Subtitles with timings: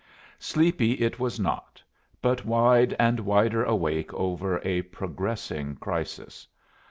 [0.39, 1.79] Sleepy it was not,
[2.23, 6.47] but wide and wider awake over a progressing crisis.